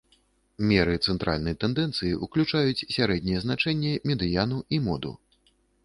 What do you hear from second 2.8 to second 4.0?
сярэдняе значэнне,